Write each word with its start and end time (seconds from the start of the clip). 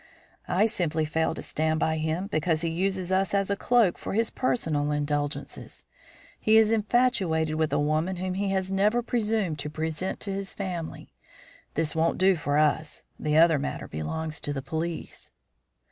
I 0.47 0.65
simply 0.65 1.05
fail 1.05 1.35
to 1.35 1.43
stand 1.43 1.79
by 1.79 1.97
him 1.99 2.25
because 2.25 2.61
he 2.61 2.69
uses 2.69 3.11
us 3.11 3.35
as 3.35 3.51
a 3.51 3.55
cloak 3.55 3.99
for 3.99 4.13
his 4.13 4.31
personal 4.31 4.91
indulgences. 4.91 5.85
He 6.39 6.57
is 6.57 6.71
infatuated 6.71 7.53
with 7.53 7.71
a 7.71 7.77
woman 7.77 8.15
whom 8.15 8.33
he 8.33 8.49
has 8.49 8.71
never 8.71 9.03
presumed 9.03 9.59
to 9.59 9.69
present 9.69 10.19
to 10.21 10.31
his 10.33 10.55
family. 10.55 11.13
This 11.75 11.95
won't 11.95 12.17
do 12.17 12.35
for 12.35 12.57
us. 12.57 13.03
The 13.19 13.37
other 13.37 13.59
matter 13.59 13.87
belongs 13.87 14.41
to 14.41 14.51
the 14.51 14.63
police." 14.63 15.29